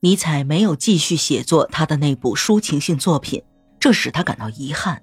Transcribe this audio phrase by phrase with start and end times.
[0.00, 3.42] 尼采没有继续写作他的那部抒情性作品，
[3.80, 5.02] 这使他感到遗憾。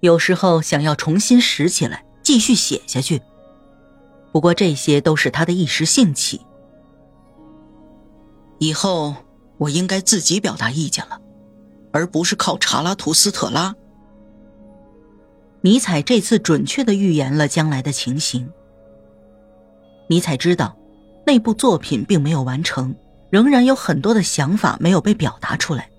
[0.00, 3.20] 有时候想要重新拾起来，继续写下去。
[4.30, 6.40] 不过这些都是他的一时兴起。
[8.58, 9.16] 以后
[9.56, 11.20] 我应该自己表达意见了，
[11.92, 13.74] 而不是靠查拉图斯特拉。
[15.60, 18.48] 尼采这次准确的预言了将来的情形。
[20.08, 20.76] 尼采知道，
[21.26, 22.94] 那部作品并没有完成，
[23.30, 25.90] 仍然有很多的想法没有被表达出来。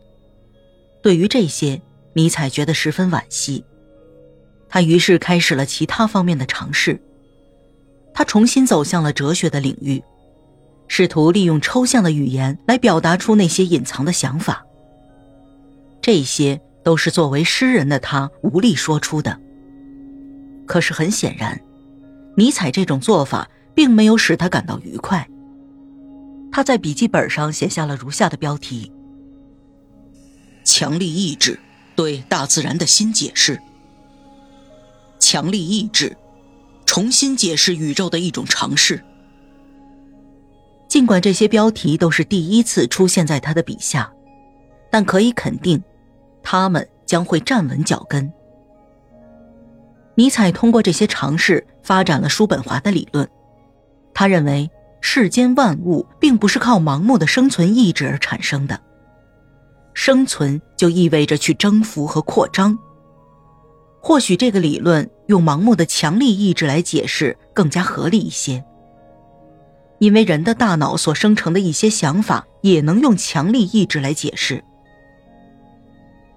[1.02, 1.82] 对于这些，
[2.14, 3.64] 尼采觉得十分惋惜。
[4.68, 7.02] 他于是开始了其他方面的尝试。
[8.14, 10.04] 他重新走向了哲学的领域，
[10.88, 14.66] 试图利用抽象的语言来表达出那些隐藏的想法。
[16.02, 19.40] 这些都是作为诗人的他无力说出的。
[20.66, 21.60] 可是很显然，
[22.36, 25.28] 尼采这种做法并没有使他感到愉快。
[26.60, 28.92] 他在笔记本上写下了如下的标题
[30.66, 31.58] ：“强力意志
[31.96, 33.58] 对大自然的新解释。
[35.20, 36.18] 强力意志，
[36.86, 39.02] 重新解释宇宙的一种尝试。”
[40.90, 44.12] 尽管这些标题都是第一次出现在他的笔下，
[44.92, 45.82] 但可以肯定，
[46.44, 48.30] 他们将会站稳脚跟。
[50.16, 53.26] 尼采通过这些尝试发展了叔本华的理论。
[54.14, 54.70] 他认为
[55.02, 58.80] 世间万物并不是靠盲目的生存意志而产生的，
[59.94, 62.78] 生存就意味着去征服和扩张。
[64.02, 68.64] 或许这个理论用盲目的强力意志来解释更加合理一些，
[70.00, 74.64] 因为人的大脑所生成的一些想法也能用强力意志来解释。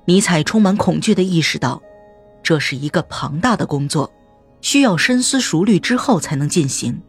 [0.07, 1.81] 尼采充满恐惧地意识到。
[2.43, 4.13] 这是一个庞大的工作，
[4.61, 7.01] 需要深思熟虑之后才能进行。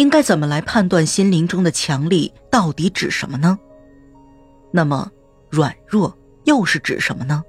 [0.00, 3.58] 应该怎么来判断心灵中的强力到底指什么呢？
[4.72, 5.10] 那么，
[5.50, 7.42] 软弱又是指什么呢？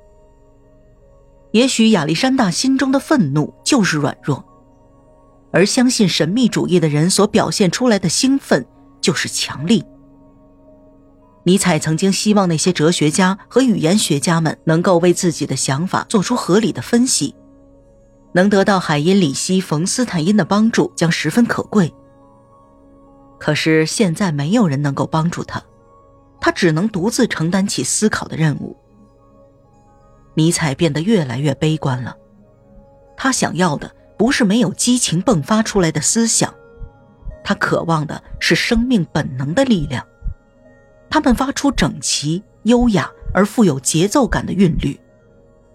[1.51, 4.43] 也许亚历山大心中的愤怒就是软弱，
[5.53, 8.65] 而相信神秘主义的人所表现出来的兴奋
[8.99, 9.85] 就是强力。
[11.43, 17.33] 尼采曾经希望那些哲学家和语言学家们能够为自己的想法做出合理的分析，
[18.33, 21.89] 能得到海因里希·冯·斯坦因的帮助将十分可贵。
[23.41, 25.59] 可是现在没有人能够帮助他，
[26.39, 28.77] 他只能独自承担起思考的任务。
[30.35, 32.15] 尼采变得越来越悲观了，
[33.17, 36.53] 他想要的不是没有激情迸发出来的思想，
[37.43, 40.05] 他渴望的是生命本能的力量。
[41.09, 44.99] 他们发出整齐、优雅而富有节奏感的韵律。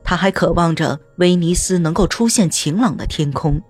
[0.04, 3.60] 他还渴望着威尼斯能够出现晴朗的天空，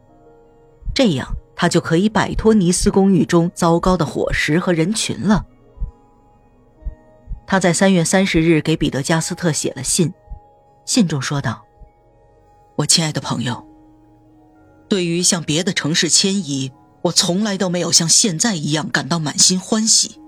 [0.94, 5.46] 这样他就可以摆脱尼斯公寓中糟糕的伙食和人群了。
[7.46, 10.12] 他在三月三十日给彼得加斯特写了信，
[10.84, 11.64] 信中说道
[12.76, 13.66] ：“我亲爱的朋友，
[14.88, 16.72] 对于向别的城市迁移，
[17.02, 20.20] 我从来都没有像现在一样感到满心欢喜。”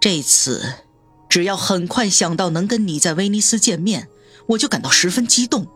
[0.00, 0.62] 这次，
[1.28, 4.08] 只要很快想到能跟你在威尼斯见面，
[4.48, 5.66] 我就感到十分激动。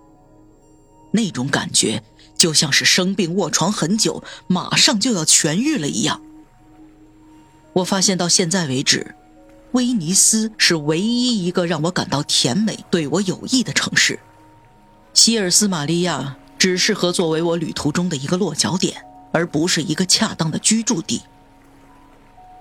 [1.13, 2.03] 那种感觉
[2.43, 6.21] 就像是生病卧床很久，马上就要痊愈了一样。
[7.73, 9.15] 我发现到现在为止，
[9.71, 14.19] 威尼斯是唯一一个让我感到甜美、对我有益的城市。
[15.15, 21.23] 希尔斯玛利亚只适合作为我旅途中的一个落脚点，而不是一个恰当的居住地。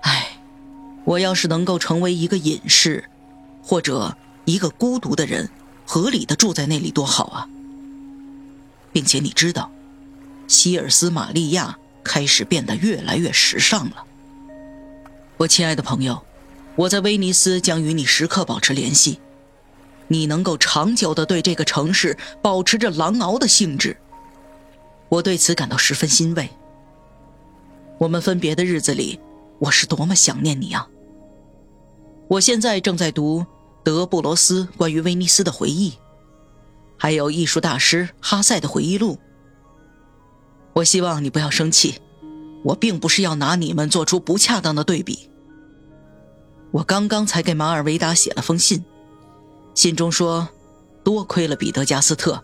[0.02, 0.38] 唉
[1.04, 3.10] 我要是能够成为一个隐士，
[3.60, 5.50] 或者一个孤独的人，
[5.84, 7.48] 合理的住在那里多好啊！
[8.92, 9.70] 并且你知道，
[10.46, 14.04] 希尔斯玛利亚开始变得越来越时尚了。
[15.38, 16.22] 我亲爱的朋友，
[16.76, 19.18] 我在威尼斯将与你时刻保持联系。
[20.08, 23.96] 你能够长久的对这个城市保持着狼獒的兴致，
[25.08, 26.50] 我对此感到十分欣慰。
[27.98, 29.18] 我们分别的日子里，
[29.58, 30.86] 我是多么想念你啊！
[32.28, 33.46] 我现在正在读
[33.82, 35.94] 德布罗斯关于威尼斯的回忆，
[37.02, 39.18] 还有艺术大师哈塞的回忆录。
[40.72, 41.96] 我希望你不要生气，
[42.62, 45.28] 我并不是要拿你们做出不恰当的对比。
[46.70, 48.84] 我刚刚才给马尔维达写了封信，
[49.74, 50.48] 信中说，
[51.02, 52.40] 多亏了彼得加斯特，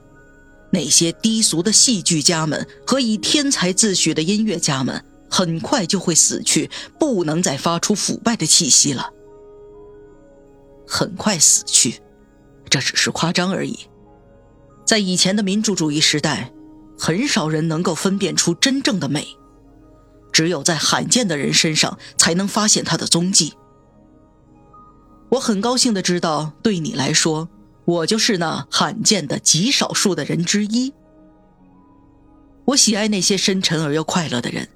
[0.73, 6.69] 那些低俗的戏剧家们和以天才自诩的音乐家们很快就会死去，
[6.99, 9.09] 不能再发出腐败的气息了。
[10.85, 12.03] 很快死去，
[12.69, 13.79] 这只是夸张而已。
[14.88, 16.50] 在以前的民主主义时代，
[16.99, 19.37] 很少人能够分辨出真正的美，
[20.32, 23.52] 只有在罕见的人身上才能发现它的踪迹。
[25.29, 27.50] 我很高兴的知道，对你来说，
[27.85, 30.94] 我就是那罕见的极少数的人之一。
[32.64, 34.67] 我喜爱那些深沉而又快乐的人，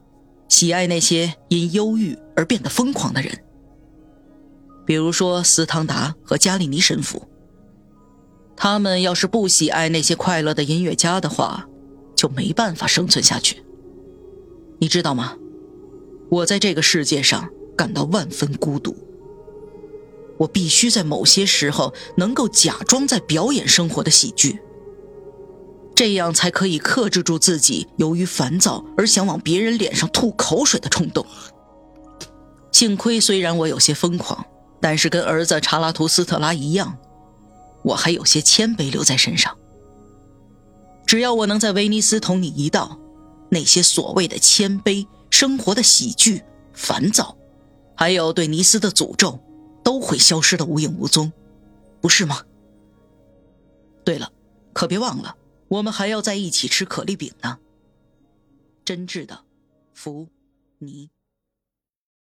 [0.46, 3.42] 喜爱那些因忧郁而变得疯狂的人，
[4.84, 7.26] 比如说斯汤达和加利尼神父。
[8.62, 11.66] 他们要是不喜爱那些快乐的音乐家的话，
[12.14, 13.60] 就没办法生存下去。
[14.78, 15.36] 你知道吗？
[16.30, 18.94] 我在这个世界上感到万分孤独。
[20.38, 24.60] 我必须在某些时候能够假装在表演生活的喜剧，
[25.92, 31.26] 这样才可以克制住自己由于烦躁而想往别人脸上吐口水的冲动。
[32.70, 34.46] 幸亏，虽然我有些疯狂，
[34.80, 36.96] 但是跟儿子查拉图斯特拉一样，
[37.82, 39.56] 我还有些谦卑留在身上。
[41.06, 42.99] 只要我能在威尼斯同你一道，
[43.50, 46.43] 那些所谓的谦卑、生活的喜剧、
[46.73, 47.37] 烦躁，
[47.94, 49.38] 还有对尼斯的诅咒。
[49.84, 51.32] 都会消失的无影无踪，
[52.00, 52.43] 不是吗？
[54.05, 54.31] 对了，
[54.73, 55.37] 可别忘了，
[55.67, 57.58] 我们还要在一起吃可丽饼呢。
[58.84, 59.40] 真挚的，
[59.93, 60.29] 福
[60.79, 61.11] 尼。